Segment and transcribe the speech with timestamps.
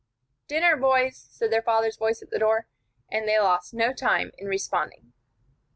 [0.47, 2.65] "Dinner, boys," said their father's voice at the door,
[3.11, 5.13] and they lost no time in responding.